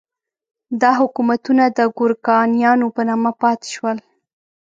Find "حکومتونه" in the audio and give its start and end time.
1.01-1.63